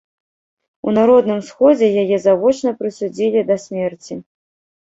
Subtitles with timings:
[0.89, 4.15] У народным сходзе яе завочна прысудзілі да смерці.